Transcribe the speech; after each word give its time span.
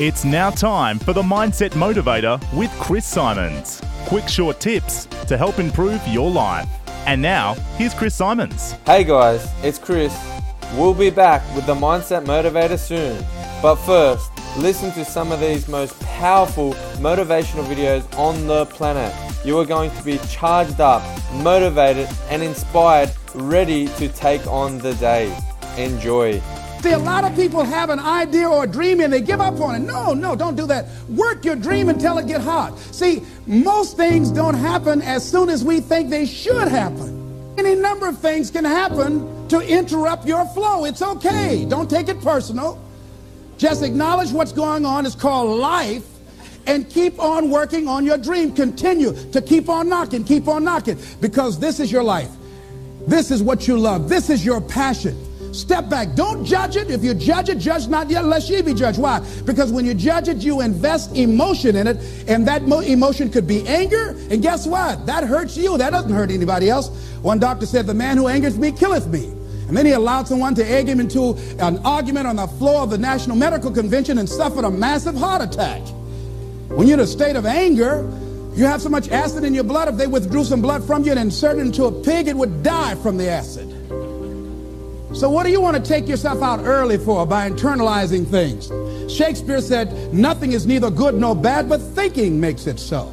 It's 0.00 0.24
now 0.24 0.50
time 0.50 0.98
for 0.98 1.12
the 1.12 1.22
Mindset 1.22 1.70
Motivator 1.70 2.42
with 2.52 2.68
Chris 2.80 3.06
Symons. 3.06 3.80
Quick, 4.06 4.26
short 4.26 4.58
tips 4.58 5.04
to 5.28 5.36
help 5.36 5.60
improve 5.60 6.04
your 6.08 6.28
life. 6.28 6.68
And 7.06 7.22
now, 7.22 7.54
here's 7.76 7.94
Chris 7.94 8.12
Symons. 8.12 8.72
Hey 8.86 9.04
guys, 9.04 9.48
it's 9.62 9.78
Chris. 9.78 10.12
We'll 10.72 10.94
be 10.94 11.10
back 11.10 11.42
with 11.54 11.66
the 11.66 11.76
Mindset 11.76 12.24
Motivator 12.24 12.76
soon. 12.76 13.24
But 13.62 13.76
first, 13.76 14.32
listen 14.56 14.90
to 14.94 15.04
some 15.04 15.30
of 15.30 15.38
these 15.38 15.68
most 15.68 15.96
powerful 16.00 16.72
motivational 16.96 17.64
videos 17.64 18.02
on 18.18 18.48
the 18.48 18.66
planet. 18.66 19.14
You 19.46 19.60
are 19.60 19.64
going 19.64 19.92
to 19.92 20.02
be 20.02 20.18
charged 20.28 20.80
up, 20.80 21.04
motivated, 21.34 22.08
and 22.30 22.42
inspired, 22.42 23.12
ready 23.32 23.86
to 23.86 24.08
take 24.08 24.44
on 24.48 24.78
the 24.78 24.94
day. 24.94 25.32
Enjoy. 25.78 26.42
See, 26.84 26.92
a 26.92 26.98
lot 26.98 27.24
of 27.24 27.34
people 27.34 27.64
have 27.64 27.88
an 27.88 27.98
idea 27.98 28.46
or 28.46 28.64
a 28.64 28.66
dream 28.66 29.00
and 29.00 29.10
they 29.10 29.22
give 29.22 29.40
up 29.40 29.58
on 29.58 29.74
it. 29.74 29.78
No, 29.78 30.12
no, 30.12 30.36
don't 30.36 30.54
do 30.54 30.66
that. 30.66 30.86
Work 31.08 31.42
your 31.42 31.56
dream 31.56 31.88
until 31.88 32.18
it 32.18 32.26
get 32.26 32.42
hot. 32.42 32.78
See, 32.78 33.22
most 33.46 33.96
things 33.96 34.30
don't 34.30 34.52
happen 34.52 35.00
as 35.00 35.26
soon 35.26 35.48
as 35.48 35.64
we 35.64 35.80
think 35.80 36.10
they 36.10 36.26
should 36.26 36.68
happen. 36.68 37.54
Any 37.56 37.74
number 37.74 38.06
of 38.06 38.18
things 38.18 38.50
can 38.50 38.66
happen 38.66 39.48
to 39.48 39.60
interrupt 39.60 40.26
your 40.26 40.44
flow. 40.48 40.84
It's 40.84 41.00
okay. 41.00 41.64
Don't 41.64 41.88
take 41.88 42.08
it 42.08 42.20
personal. 42.20 42.78
Just 43.56 43.82
acknowledge 43.82 44.30
what's 44.32 44.52
going 44.52 44.84
on. 44.84 45.06
It's 45.06 45.14
called 45.14 45.58
life. 45.58 46.04
And 46.66 46.86
keep 46.90 47.18
on 47.18 47.48
working 47.48 47.88
on 47.88 48.04
your 48.04 48.18
dream. 48.18 48.54
Continue 48.54 49.14
to 49.30 49.40
keep 49.40 49.70
on 49.70 49.88
knocking, 49.88 50.22
keep 50.22 50.48
on 50.48 50.64
knocking. 50.64 50.98
Because 51.22 51.58
this 51.58 51.80
is 51.80 51.90
your 51.90 52.02
life. 52.02 52.30
This 53.06 53.30
is 53.30 53.42
what 53.42 53.66
you 53.66 53.78
love. 53.78 54.10
This 54.10 54.28
is 54.28 54.44
your 54.44 54.60
passion. 54.60 55.18
Step 55.54 55.88
back. 55.88 56.16
Don't 56.16 56.44
judge 56.44 56.74
it. 56.74 56.90
If 56.90 57.04
you 57.04 57.14
judge 57.14 57.48
it, 57.48 57.58
judge 57.58 57.86
not 57.86 58.10
yet, 58.10 58.24
lest 58.24 58.50
ye 58.50 58.60
be 58.60 58.74
judged. 58.74 58.98
Why? 58.98 59.20
Because 59.44 59.70
when 59.70 59.86
you 59.86 59.94
judge 59.94 60.26
it, 60.26 60.38
you 60.38 60.60
invest 60.60 61.16
emotion 61.16 61.76
in 61.76 61.86
it, 61.86 61.96
and 62.26 62.46
that 62.48 62.62
emotion 62.62 63.30
could 63.30 63.46
be 63.46 63.64
anger. 63.68 64.16
And 64.30 64.42
guess 64.42 64.66
what? 64.66 65.06
That 65.06 65.22
hurts 65.22 65.56
you. 65.56 65.78
That 65.78 65.90
doesn't 65.90 66.10
hurt 66.10 66.32
anybody 66.32 66.68
else. 66.68 66.88
One 67.22 67.38
doctor 67.38 67.66
said, 67.66 67.86
The 67.86 67.94
man 67.94 68.16
who 68.16 68.26
angers 68.26 68.58
me 68.58 68.72
killeth 68.72 69.06
me. 69.06 69.26
And 69.68 69.76
then 69.76 69.86
he 69.86 69.92
allowed 69.92 70.26
someone 70.26 70.56
to 70.56 70.68
egg 70.68 70.88
him 70.88 70.98
into 70.98 71.34
an 71.60 71.78
argument 71.86 72.26
on 72.26 72.36
the 72.36 72.48
floor 72.48 72.82
of 72.82 72.90
the 72.90 72.98
National 72.98 73.36
Medical 73.36 73.70
Convention 73.70 74.18
and 74.18 74.28
suffered 74.28 74.64
a 74.64 74.70
massive 74.70 75.14
heart 75.14 75.40
attack. 75.40 75.82
When 76.68 76.88
you're 76.88 76.98
in 76.98 77.00
a 77.00 77.06
state 77.06 77.36
of 77.36 77.46
anger, 77.46 78.10
you 78.54 78.64
have 78.64 78.82
so 78.82 78.88
much 78.88 79.08
acid 79.08 79.44
in 79.44 79.54
your 79.54 79.64
blood, 79.64 79.88
if 79.88 79.96
they 79.96 80.06
withdrew 80.06 80.44
some 80.44 80.60
blood 80.60 80.84
from 80.84 81.04
you 81.04 81.12
and 81.12 81.20
inserted 81.20 81.60
it 81.60 81.66
into 81.66 81.84
a 81.84 81.92
pig, 81.92 82.26
it 82.26 82.36
would 82.36 82.62
die 82.62 82.96
from 82.96 83.16
the 83.16 83.28
acid. 83.28 83.83
So, 85.14 85.30
what 85.30 85.46
do 85.46 85.52
you 85.52 85.60
want 85.60 85.76
to 85.76 85.82
take 85.82 86.08
yourself 86.08 86.42
out 86.42 86.60
early 86.64 86.98
for 86.98 87.24
by 87.24 87.48
internalizing 87.48 88.26
things? 88.26 88.68
Shakespeare 89.12 89.60
said, 89.60 90.12
Nothing 90.12 90.50
is 90.50 90.66
neither 90.66 90.90
good 90.90 91.14
nor 91.14 91.36
bad, 91.36 91.68
but 91.68 91.78
thinking 91.80 92.40
makes 92.40 92.66
it 92.66 92.80
so. 92.80 93.12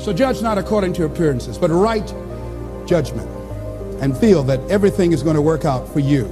So, 0.00 0.14
judge 0.14 0.40
not 0.40 0.56
according 0.56 0.94
to 0.94 1.04
appearances, 1.04 1.58
but 1.58 1.70
right 1.70 2.06
judgment 2.86 3.28
and 4.00 4.16
feel 4.16 4.42
that 4.44 4.58
everything 4.70 5.12
is 5.12 5.22
going 5.22 5.36
to 5.36 5.42
work 5.42 5.66
out 5.66 5.86
for 5.92 6.00
you 6.00 6.24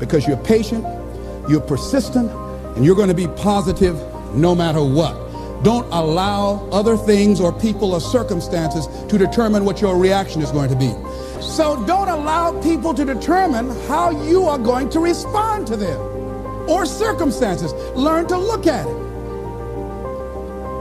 because 0.00 0.26
you're 0.26 0.36
patient, 0.38 0.84
you're 1.48 1.60
persistent, 1.60 2.32
and 2.76 2.84
you're 2.84 2.96
going 2.96 3.08
to 3.08 3.14
be 3.14 3.28
positive 3.28 3.94
no 4.34 4.56
matter 4.56 4.82
what. 4.82 5.27
Don't 5.62 5.86
allow 5.92 6.68
other 6.70 6.96
things 6.96 7.40
or 7.40 7.52
people 7.52 7.92
or 7.92 8.00
circumstances 8.00 8.86
to 9.08 9.18
determine 9.18 9.64
what 9.64 9.80
your 9.80 9.98
reaction 9.98 10.40
is 10.40 10.52
going 10.52 10.70
to 10.70 10.76
be. 10.76 10.92
So 11.42 11.84
don't 11.84 12.08
allow 12.08 12.60
people 12.62 12.94
to 12.94 13.04
determine 13.04 13.70
how 13.88 14.10
you 14.24 14.44
are 14.44 14.58
going 14.58 14.88
to 14.90 15.00
respond 15.00 15.66
to 15.68 15.76
them 15.76 16.00
or 16.68 16.86
circumstances. 16.86 17.72
Learn 17.96 18.28
to 18.28 18.38
look 18.38 18.66
at 18.66 18.86
it. 18.86 19.08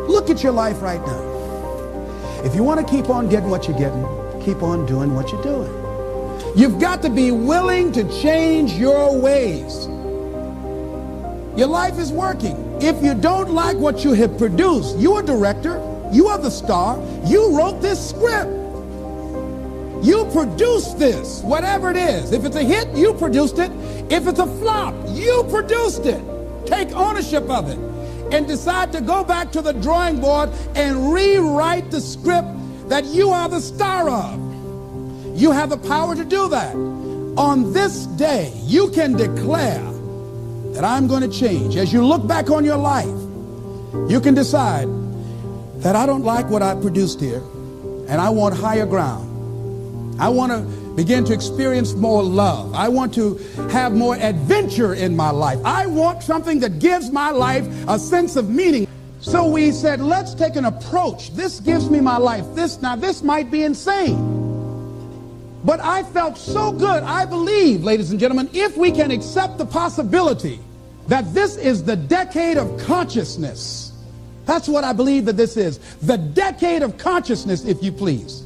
Look 0.08 0.30
at 0.30 0.44
your 0.44 0.52
life 0.52 0.82
right 0.82 1.02
now. 1.02 2.42
If 2.44 2.54
you 2.54 2.64
want 2.64 2.86
to 2.86 2.94
keep 2.94 3.10
on 3.10 3.30
getting 3.30 3.50
what 3.50 3.68
you're 3.68 3.78
getting, 3.78 4.06
keep 4.44 4.62
on 4.62 4.86
doing 4.86 5.16
what 5.16 5.32
you're 5.32 5.44
doing. 5.44 5.74
You've 6.56 6.80
got 6.80 7.02
to 7.02 7.10
be 7.10 7.32
willing 7.32 7.92
to 7.94 8.04
change 8.22 8.74
your 8.74 9.20
ways. 9.20 9.88
Your 11.58 11.68
life 11.68 11.98
is 11.98 12.12
working. 12.12 12.67
If 12.80 13.04
you 13.04 13.16
don't 13.16 13.52
like 13.52 13.78
what 13.78 14.04
you 14.04 14.14
have 14.14 14.38
produced, 14.38 14.98
you're 15.00 15.22
a 15.22 15.26
director, 15.26 15.82
you 16.12 16.28
are 16.28 16.38
the 16.38 16.52
star, 16.52 17.02
you 17.26 17.58
wrote 17.58 17.82
this 17.82 18.10
script. 18.10 18.52
You 20.06 20.30
produced 20.32 21.00
this, 21.00 21.42
whatever 21.42 21.90
it 21.90 21.98
is. 21.98 22.32
If 22.32 22.46
it's 22.46 22.56
a 22.56 22.64
hit, 22.64 22.88
you 22.96 23.16
produced 23.16 23.58
it. 23.58 23.72
If 24.12 24.28
it's 24.28 24.40
a 24.40 24.46
flop, 24.46 24.94
you 25.10 25.44
produced 25.50 26.06
it. 26.06 26.22
Take 26.68 26.92
ownership 26.92 27.50
of 27.50 27.68
it 27.70 27.80
and 28.32 28.46
decide 28.46 28.92
to 28.92 29.02
go 29.02 29.24
back 29.24 29.52
to 29.54 29.62
the 29.62 29.74
drawing 29.74 30.22
board 30.22 30.52
and 30.76 31.12
rewrite 31.12 31.90
the 31.90 32.00
script 32.00 32.48
that 32.90 33.06
you 33.06 33.30
are 33.30 33.50
the 33.50 33.60
star 33.60 34.08
of. 34.10 34.40
You 35.36 35.52
have 35.52 35.72
the 35.72 35.78
power 35.78 36.16
to 36.16 36.24
do 36.24 36.48
that. 36.50 36.76
On 37.38 37.74
this 37.74 38.06
day, 38.06 38.52
you 38.64 38.90
can 38.92 39.14
declare 39.14 39.97
that 40.78 40.86
I'm 40.86 41.08
going 41.08 41.24
to 41.24 41.40
change. 41.40 41.76
As 41.76 41.92
you 41.92 42.06
look 42.06 42.28
back 42.28 42.52
on 42.52 42.64
your 42.64 42.78
life, 42.78 43.08
you 44.08 44.22
can 44.22 44.36
decide 44.36 44.88
that 45.82 45.96
I 45.96 46.06
don't 46.06 46.24
like 46.24 46.52
what 46.52 46.62
I 46.62 46.76
produced 46.76 47.20
here 47.20 47.42
and 48.08 48.22
I 48.22 48.30
want 48.30 48.56
higher 48.56 48.86
ground. 48.86 50.22
I 50.22 50.30
want 50.30 50.52
to 50.52 50.60
begin 50.94 51.26
to 51.26 51.34
experience 51.34 51.96
more 51.96 52.22
love. 52.22 52.76
I 52.76 52.90
want 52.90 53.12
to 53.16 53.38
have 53.72 53.94
more 53.94 54.18
adventure 54.18 54.94
in 54.94 55.16
my 55.16 55.32
life. 55.32 55.58
I 55.66 55.88
want 55.88 56.22
something 56.22 56.60
that 56.60 56.78
gives 56.78 57.10
my 57.10 57.32
life 57.32 57.66
a 57.88 57.98
sense 57.98 58.36
of 58.36 58.48
meaning. 58.48 58.88
So 59.20 59.48
we 59.48 59.72
said, 59.72 60.00
let's 60.00 60.36
take 60.36 60.56
an 60.56 60.66
approach. 60.66 61.34
This 61.34 61.60
gives 61.60 61.90
me 61.90 62.02
my 62.02 62.18
life. 62.18 62.46
This 62.54 62.84
now 62.84 62.96
this 62.96 63.24
might 63.24 63.50
be 63.50 63.64
insane. 63.64 64.37
But 65.64 65.80
I 65.80 66.04
felt 66.04 66.38
so 66.38 66.72
good. 66.72 67.04
I 67.04 67.26
believe, 67.26 67.84
ladies 67.84 68.12
and 68.12 68.20
gentlemen, 68.20 68.50
if 68.54 68.78
we 68.78 68.92
can 68.92 69.12
accept 69.12 69.58
the 69.58 69.66
possibility 69.66 70.60
that 71.08 71.34
this 71.34 71.58
is 71.58 71.84
the 71.84 71.96
decade 71.96 72.58
of 72.58 72.78
consciousness. 72.80 73.94
That's 74.46 74.68
what 74.68 74.84
I 74.84 74.94
believe 74.94 75.26
that 75.26 75.38
this 75.38 75.58
is. 75.58 75.80
The 76.00 76.18
decade 76.18 76.84
of 76.84 76.98
consciousness, 76.98 77.66
if 77.66 77.82
you 77.82 77.92
please. 77.92 78.44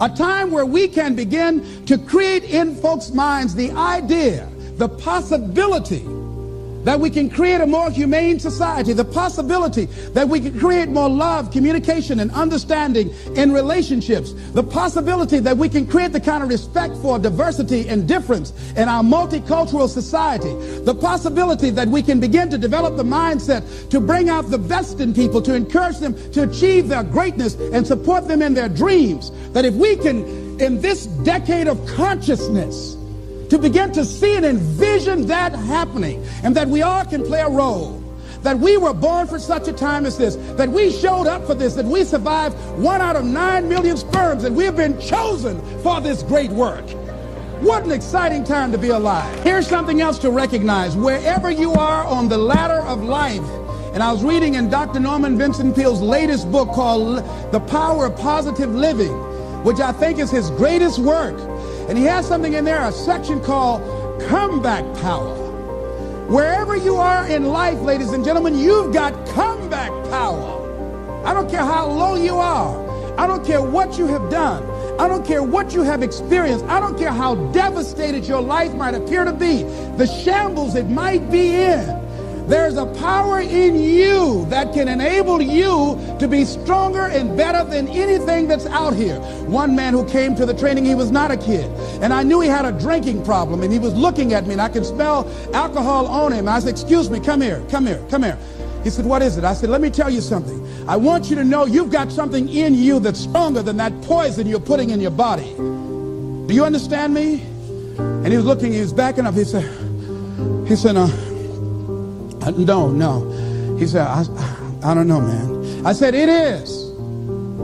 A 0.00 0.08
time 0.08 0.50
where 0.50 0.66
we 0.66 0.88
can 0.88 1.14
begin 1.14 1.84
to 1.86 1.98
create 1.98 2.44
in 2.44 2.74
folks' 2.76 3.10
minds 3.10 3.54
the 3.54 3.70
idea, 3.72 4.48
the 4.76 4.88
possibility 4.88 6.04
that 6.88 6.98
we 6.98 7.10
can 7.10 7.28
create 7.28 7.60
a 7.60 7.66
more 7.66 7.90
humane 7.90 8.40
society, 8.40 8.94
the 8.94 9.04
possibility 9.04 9.84
that 10.14 10.26
we 10.26 10.40
can 10.40 10.58
create 10.58 10.88
more 10.88 11.10
love, 11.10 11.50
communication, 11.50 12.20
and 12.20 12.30
understanding 12.30 13.12
in 13.36 13.52
relationships, 13.52 14.32
the 14.54 14.62
possibility 14.62 15.38
that 15.38 15.54
we 15.54 15.68
can 15.68 15.86
create 15.86 16.12
the 16.12 16.20
kind 16.20 16.42
of 16.42 16.48
respect 16.48 16.96
for 17.02 17.18
diversity 17.18 17.86
and 17.90 18.08
difference 18.08 18.54
in 18.74 18.88
our 18.88 19.02
multicultural 19.02 19.86
society, 19.86 20.54
the 20.84 20.94
possibility 20.94 21.68
that 21.68 21.88
we 21.88 22.00
can 22.00 22.18
begin 22.18 22.48
to 22.48 22.56
develop 22.56 22.96
the 22.96 23.04
mindset 23.04 23.90
to 23.90 24.00
bring 24.00 24.30
out 24.30 24.48
the 24.48 24.56
best 24.56 24.98
in 24.98 25.12
people, 25.12 25.42
to 25.42 25.54
encourage 25.54 25.98
them 25.98 26.14
to 26.32 26.44
achieve 26.44 26.88
their 26.88 27.02
greatness 27.02 27.54
and 27.74 27.86
support 27.86 28.26
them 28.26 28.40
in 28.40 28.54
their 28.54 28.70
dreams, 28.70 29.30
that 29.52 29.66
if 29.66 29.74
we 29.74 29.94
can, 29.94 30.24
in 30.58 30.80
this 30.80 31.04
decade 31.04 31.68
of 31.68 31.86
consciousness, 31.86 32.97
to 33.48 33.58
begin 33.58 33.92
to 33.92 34.04
see 34.04 34.36
and 34.36 34.44
envision 34.44 35.26
that 35.26 35.52
happening 35.52 36.24
and 36.42 36.54
that 36.56 36.68
we 36.68 36.82
all 36.82 37.04
can 37.04 37.24
play 37.24 37.40
a 37.40 37.48
role. 37.48 38.02
That 38.42 38.58
we 38.58 38.76
were 38.76 38.94
born 38.94 39.26
for 39.26 39.38
such 39.38 39.66
a 39.66 39.72
time 39.72 40.06
as 40.06 40.16
this, 40.16 40.36
that 40.56 40.68
we 40.68 40.92
showed 40.92 41.26
up 41.26 41.44
for 41.46 41.54
this, 41.54 41.74
that 41.74 41.84
we 41.84 42.04
survived 42.04 42.56
one 42.78 43.00
out 43.00 43.16
of 43.16 43.24
nine 43.24 43.68
million 43.68 43.96
sperms, 43.96 44.44
and 44.44 44.54
we 44.54 44.64
have 44.64 44.76
been 44.76 44.98
chosen 45.00 45.60
for 45.82 46.00
this 46.00 46.22
great 46.22 46.50
work. 46.50 46.84
What 47.60 47.84
an 47.84 47.90
exciting 47.90 48.44
time 48.44 48.70
to 48.70 48.78
be 48.78 48.90
alive. 48.90 49.42
Here's 49.42 49.66
something 49.66 50.00
else 50.00 50.20
to 50.20 50.30
recognize. 50.30 50.96
Wherever 50.96 51.50
you 51.50 51.72
are 51.72 52.04
on 52.04 52.28
the 52.28 52.38
ladder 52.38 52.86
of 52.86 53.02
life, 53.02 53.42
and 53.92 54.02
I 54.04 54.12
was 54.12 54.22
reading 54.22 54.54
in 54.54 54.70
Dr. 54.70 55.00
Norman 55.00 55.36
Vincent 55.36 55.74
Peale's 55.74 56.00
latest 56.00 56.52
book 56.52 56.68
called 56.68 57.16
The 57.50 57.58
Power 57.58 58.06
of 58.06 58.16
Positive 58.16 58.72
Living, 58.72 59.12
which 59.64 59.80
I 59.80 59.90
think 59.90 60.20
is 60.20 60.30
his 60.30 60.50
greatest 60.50 61.00
work. 61.00 61.36
And 61.88 61.96
he 61.96 62.04
has 62.04 62.26
something 62.26 62.52
in 62.52 62.64
there, 62.64 62.86
a 62.86 62.92
section 62.92 63.40
called 63.40 63.82
comeback 64.28 64.84
power. 65.00 65.34
Wherever 66.28 66.76
you 66.76 66.96
are 66.96 67.26
in 67.26 67.46
life, 67.46 67.80
ladies 67.80 68.12
and 68.12 68.22
gentlemen, 68.22 68.58
you've 68.58 68.92
got 68.92 69.26
comeback 69.28 69.90
power. 70.10 71.24
I 71.24 71.32
don't 71.32 71.50
care 71.50 71.64
how 71.64 71.86
low 71.86 72.14
you 72.14 72.36
are. 72.36 72.88
I 73.18 73.26
don't 73.26 73.44
care 73.44 73.62
what 73.62 73.98
you 73.98 74.06
have 74.06 74.30
done. 74.30 74.62
I 75.00 75.08
don't 75.08 75.24
care 75.24 75.42
what 75.42 75.72
you 75.72 75.82
have 75.82 76.02
experienced. 76.02 76.64
I 76.66 76.78
don't 76.78 76.98
care 76.98 77.10
how 77.12 77.36
devastated 77.52 78.26
your 78.26 78.42
life 78.42 78.74
might 78.74 78.94
appear 78.94 79.24
to 79.24 79.32
be, 79.32 79.62
the 79.96 80.06
shambles 80.06 80.74
it 80.74 80.88
might 80.88 81.30
be 81.30 81.54
in. 81.54 82.07
There's 82.48 82.78
a 82.78 82.86
power 82.86 83.40
in 83.40 83.76
you 83.76 84.46
that 84.46 84.72
can 84.72 84.88
enable 84.88 85.42
you 85.42 86.00
to 86.18 86.26
be 86.26 86.46
stronger 86.46 87.02
and 87.02 87.36
better 87.36 87.62
than 87.62 87.88
anything 87.88 88.48
that's 88.48 88.64
out 88.66 88.94
here. 88.94 89.20
One 89.46 89.76
man 89.76 89.92
who 89.92 90.08
came 90.08 90.34
to 90.36 90.46
the 90.46 90.54
training, 90.54 90.86
he 90.86 90.94
was 90.94 91.10
not 91.10 91.30
a 91.30 91.36
kid. 91.36 91.70
And 92.02 92.12
I 92.12 92.22
knew 92.22 92.40
he 92.40 92.48
had 92.48 92.64
a 92.64 92.72
drinking 92.72 93.22
problem 93.22 93.62
and 93.62 93.70
he 93.70 93.78
was 93.78 93.94
looking 93.94 94.32
at 94.32 94.46
me 94.46 94.52
and 94.52 94.62
I 94.62 94.70
could 94.70 94.86
smell 94.86 95.30
alcohol 95.52 96.06
on 96.06 96.32
him. 96.32 96.48
I 96.48 96.60
said, 96.60 96.70
excuse 96.70 97.10
me, 97.10 97.20
come 97.20 97.42
here, 97.42 97.62
come 97.68 97.86
here, 97.86 98.02
come 98.08 98.22
here. 98.22 98.38
He 98.84 98.90
said, 98.90 99.04
What 99.04 99.22
is 99.22 99.36
it? 99.36 99.44
I 99.44 99.52
said, 99.54 99.68
Let 99.68 99.80
me 99.80 99.90
tell 99.90 100.08
you 100.08 100.20
something. 100.20 100.66
I 100.88 100.96
want 100.96 101.28
you 101.28 101.36
to 101.36 101.44
know 101.44 101.66
you've 101.66 101.90
got 101.90 102.10
something 102.10 102.48
in 102.48 102.74
you 102.74 103.00
that's 103.00 103.20
stronger 103.20 103.62
than 103.62 103.76
that 103.78 103.92
poison 104.02 104.46
you're 104.46 104.60
putting 104.60 104.90
in 104.90 105.00
your 105.00 105.10
body. 105.10 105.52
Do 105.56 106.54
you 106.54 106.64
understand 106.64 107.12
me? 107.12 107.42
And 107.98 108.28
he 108.28 108.36
was 108.36 108.46
looking, 108.46 108.72
he 108.72 108.80
was 108.80 108.92
backing 108.92 109.26
up. 109.26 109.34
He 109.34 109.44
said, 109.44 109.64
He 110.66 110.76
said, 110.76 110.96
uh, 110.96 111.08
No, 112.56 112.90
no. 112.90 113.76
He 113.78 113.86
said, 113.86 114.02
I, 114.02 114.24
I 114.82 114.94
don't 114.94 115.08
know, 115.08 115.20
man. 115.20 115.86
I 115.86 115.92
said, 115.92 116.14
It 116.14 116.28
is. 116.28 116.88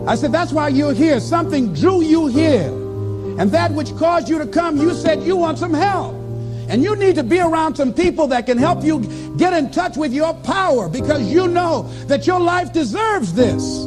I 0.06 0.14
said, 0.14 0.32
That's 0.32 0.52
why 0.52 0.68
you're 0.68 0.94
here. 0.94 1.20
Something 1.20 1.72
drew 1.72 2.02
you 2.02 2.26
here. 2.26 2.68
And 3.38 3.50
that 3.50 3.72
which 3.72 3.94
caused 3.96 4.28
you 4.28 4.38
to 4.38 4.46
come, 4.46 4.76
you 4.76 4.94
said 4.94 5.22
you 5.22 5.36
want 5.36 5.58
some 5.58 5.74
help. 5.74 6.14
And 6.68 6.82
you 6.82 6.96
need 6.96 7.16
to 7.16 7.22
be 7.22 7.40
around 7.40 7.76
some 7.76 7.92
people 7.92 8.26
that 8.28 8.46
can 8.46 8.58
help 8.58 8.84
you 8.84 9.00
get 9.36 9.52
in 9.52 9.70
touch 9.70 9.96
with 9.96 10.12
your 10.12 10.32
power 10.34 10.88
because 10.88 11.22
you 11.22 11.48
know 11.48 11.82
that 12.06 12.26
your 12.26 12.40
life 12.40 12.72
deserves 12.72 13.34
this. 13.34 13.86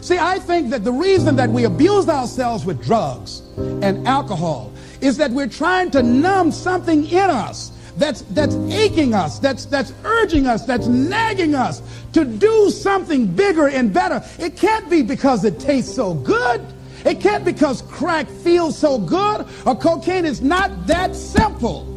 See, 0.00 0.18
I 0.18 0.38
think 0.38 0.70
that 0.70 0.84
the 0.84 0.92
reason 0.92 1.36
that 1.36 1.48
we 1.50 1.64
abuse 1.64 2.08
ourselves 2.08 2.64
with 2.64 2.82
drugs 2.82 3.42
and 3.56 4.06
alcohol 4.08 4.72
is 5.00 5.16
that 5.18 5.30
we're 5.30 5.48
trying 5.48 5.90
to 5.92 6.02
numb 6.02 6.50
something 6.50 7.06
in 7.06 7.30
us 7.30 7.71
that's 7.96 8.22
that's 8.22 8.54
aching 8.72 9.14
us, 9.14 9.38
that's 9.38 9.66
that's 9.66 9.92
urging 10.04 10.46
us, 10.46 10.64
that's 10.64 10.86
nagging 10.86 11.54
us 11.54 11.82
to 12.12 12.24
do 12.24 12.70
something 12.70 13.26
bigger 13.26 13.68
and 13.68 13.92
better. 13.92 14.22
It 14.38 14.56
can't 14.56 14.88
be 14.88 15.02
because 15.02 15.44
it 15.44 15.60
tastes 15.60 15.94
so 15.94 16.14
good. 16.14 16.64
It 17.04 17.20
can't 17.20 17.44
because 17.44 17.82
crack 17.82 18.28
feels 18.28 18.78
so 18.78 18.98
good 18.98 19.46
or 19.66 19.76
cocaine 19.76 20.24
is 20.24 20.40
not 20.40 20.86
that 20.86 21.16
simple 21.16 21.92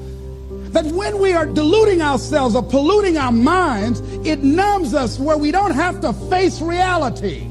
that 0.76 0.86
when 0.88 1.20
we 1.20 1.32
are 1.32 1.46
deluding 1.46 2.02
ourselves 2.02 2.54
or 2.54 2.62
polluting 2.62 3.18
our 3.18 3.32
minds, 3.32 4.02
it 4.28 4.44
numbs 4.44 4.94
us 4.94 5.18
where 5.18 5.38
we 5.38 5.50
don't 5.50 5.72
have 5.72 6.02
to 6.02 6.12
face 6.30 6.60
reality. 6.60 7.48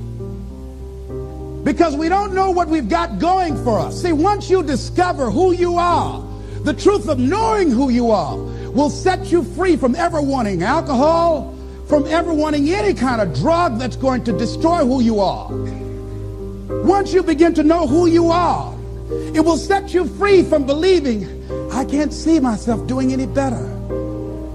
Because 1.64 1.96
we 1.96 2.10
don't 2.10 2.34
know 2.34 2.50
what 2.50 2.68
we've 2.68 2.90
got 2.90 3.18
going 3.18 3.56
for 3.64 3.78
us. 3.78 4.02
See, 4.02 4.12
once 4.12 4.50
you 4.50 4.62
discover 4.62 5.30
who 5.30 5.52
you 5.52 5.76
are, 5.76 6.23
the 6.64 6.72
truth 6.72 7.08
of 7.08 7.18
knowing 7.18 7.70
who 7.70 7.90
you 7.90 8.10
are 8.10 8.38
will 8.72 8.88
set 8.88 9.30
you 9.30 9.44
free 9.44 9.76
from 9.76 9.94
ever 9.94 10.20
wanting 10.20 10.62
alcohol, 10.62 11.54
from 11.86 12.06
ever 12.06 12.32
wanting 12.32 12.70
any 12.70 12.94
kind 12.94 13.20
of 13.20 13.34
drug 13.34 13.78
that's 13.78 13.96
going 13.96 14.24
to 14.24 14.32
destroy 14.32 14.78
who 14.78 15.02
you 15.02 15.20
are. 15.20 15.48
Once 16.84 17.12
you 17.12 17.22
begin 17.22 17.52
to 17.52 17.62
know 17.62 17.86
who 17.86 18.06
you 18.06 18.30
are, 18.30 18.74
it 19.34 19.44
will 19.44 19.58
set 19.58 19.92
you 19.92 20.06
free 20.16 20.42
from 20.42 20.64
believing 20.64 21.28
I 21.70 21.84
can't 21.84 22.12
see 22.12 22.40
myself 22.40 22.86
doing 22.86 23.12
any 23.12 23.26
better. 23.26 23.62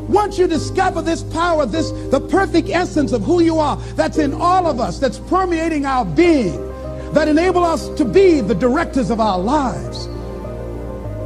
Once 0.09 0.39
you 0.39 0.47
discover 0.47 1.03
this 1.03 1.21
power, 1.21 1.67
this 1.67 1.91
the 2.09 2.19
perfect 2.19 2.69
essence 2.69 3.11
of 3.11 3.21
who 3.21 3.41
you 3.41 3.59
are, 3.59 3.77
that's 3.93 4.17
in 4.17 4.33
all 4.33 4.65
of 4.65 4.79
us, 4.79 4.97
that's 4.97 5.19
permeating 5.19 5.85
our 5.85 6.03
being, 6.03 6.57
that 7.13 7.27
enable 7.27 7.63
us 7.63 7.87
to 7.89 8.03
be 8.03 8.41
the 8.41 8.55
directors 8.55 9.11
of 9.11 9.19
our 9.19 9.37
lives. 9.37 10.09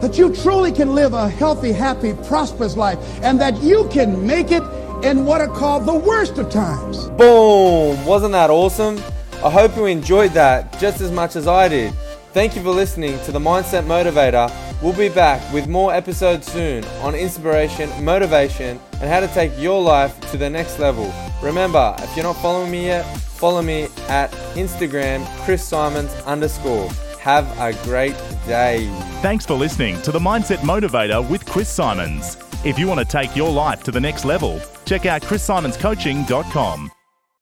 That 0.03 0.17
you 0.17 0.35
truly 0.35 0.73
can 0.73 0.93
live 0.93 1.13
a 1.13 1.29
healthy, 1.29 1.71
happy, 1.71 2.13
prosperous 2.27 2.75
life, 2.75 2.99
and 3.23 3.39
that 3.39 3.63
you 3.63 3.87
can 3.87 4.27
make 4.27 4.51
it 4.51 4.61
in 5.01 5.23
what 5.23 5.39
are 5.39 5.47
called 5.47 5.85
the 5.85 5.93
worst 5.93 6.37
of 6.37 6.49
times. 6.49 7.07
Boom! 7.11 8.05
Wasn't 8.05 8.33
that 8.33 8.49
awesome? 8.49 8.97
I 9.41 9.49
hope 9.49 9.77
you 9.77 9.85
enjoyed 9.85 10.31
that 10.31 10.77
just 10.77 10.99
as 10.99 11.09
much 11.09 11.37
as 11.37 11.47
I 11.47 11.69
did. 11.69 11.93
Thank 12.33 12.53
you 12.57 12.61
for 12.61 12.71
listening 12.71 13.17
to 13.19 13.31
the 13.31 13.39
Mindset 13.39 13.85
Motivator. 13.85 14.51
We'll 14.81 14.91
be 14.91 15.07
back 15.07 15.41
with 15.53 15.69
more 15.69 15.93
episodes 15.93 16.51
soon 16.51 16.83
on 17.01 17.15
inspiration, 17.15 17.89
motivation, 18.03 18.81
and 18.99 19.09
how 19.09 19.21
to 19.21 19.27
take 19.27 19.57
your 19.57 19.81
life 19.81 20.19
to 20.31 20.37
the 20.37 20.49
next 20.49 20.79
level. 20.79 21.13
Remember, 21.41 21.95
if 21.99 22.13
you're 22.17 22.25
not 22.25 22.35
following 22.41 22.69
me 22.69 22.87
yet, 22.87 23.03
follow 23.03 23.61
me 23.61 23.83
at 24.09 24.31
Instagram, 24.55 25.25
Chris 25.45 25.65
Symons 25.65 26.13
underscore. 26.25 26.89
Have 27.23 27.57
a 27.57 27.71
great 27.85 28.17
day. 28.45 28.85
Thanks 29.21 29.45
for 29.45 29.53
listening 29.53 30.01
to 30.01 30.11
the 30.11 30.19
Mindset 30.19 30.57
Motivator 30.57 31.25
with 31.29 31.45
Chris 31.45 31.69
Symons. 31.69 32.35
If 32.65 32.77
you 32.77 32.85
want 32.85 32.99
to 32.99 33.05
take 33.05 33.33
your 33.33 33.49
life 33.49 33.81
to 33.83 33.91
the 33.91 34.01
next 34.01 34.25
level, 34.25 34.59
check 34.83 35.05
out 35.05 35.21
chrissymonscoaching.com. 35.21 36.91